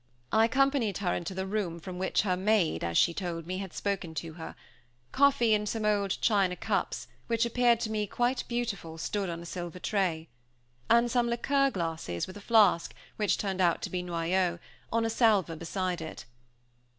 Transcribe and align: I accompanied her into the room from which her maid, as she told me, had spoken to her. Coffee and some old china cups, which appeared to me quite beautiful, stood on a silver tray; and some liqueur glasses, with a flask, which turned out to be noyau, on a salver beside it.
I 0.31 0.45
accompanied 0.45 0.97
her 0.97 1.13
into 1.13 1.35
the 1.35 1.45
room 1.45 1.79
from 1.79 1.99
which 1.99 2.23
her 2.23 2.35
maid, 2.35 2.83
as 2.83 2.97
she 2.97 3.13
told 3.13 3.45
me, 3.45 3.59
had 3.59 3.71
spoken 3.71 4.15
to 4.15 4.33
her. 4.33 4.55
Coffee 5.11 5.53
and 5.53 5.69
some 5.69 5.85
old 5.85 6.19
china 6.21 6.55
cups, 6.55 7.07
which 7.27 7.45
appeared 7.45 7.79
to 7.81 7.91
me 7.91 8.07
quite 8.07 8.43
beautiful, 8.47 8.97
stood 8.97 9.29
on 9.29 9.43
a 9.43 9.45
silver 9.45 9.77
tray; 9.77 10.27
and 10.89 11.11
some 11.11 11.27
liqueur 11.27 11.69
glasses, 11.69 12.25
with 12.25 12.35
a 12.35 12.41
flask, 12.41 12.95
which 13.17 13.37
turned 13.37 13.61
out 13.61 13.83
to 13.83 13.91
be 13.91 14.01
noyau, 14.01 14.57
on 14.91 15.05
a 15.05 15.09
salver 15.11 15.55
beside 15.55 16.01
it. 16.01 16.25